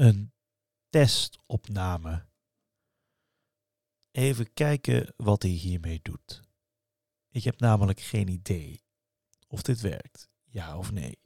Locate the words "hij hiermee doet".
5.42-6.42